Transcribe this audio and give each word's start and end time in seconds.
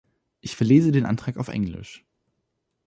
Ich 0.39 0.55
verlese 0.55 0.91
den 0.91 1.05
Antrag 1.05 1.37
auf 1.37 1.47
Englisch. 1.47 2.03